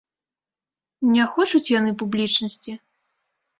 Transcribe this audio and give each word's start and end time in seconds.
Не 1.17 1.27
хочуць 1.35 1.71
яны 1.79 1.93
публічнасці. 2.05 2.71